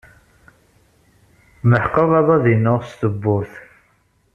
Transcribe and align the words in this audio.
Meḥqeɣ 1.69 2.09
aḍad-inu 2.19 2.75
s 2.87 2.91
tewwurt. 2.99 3.53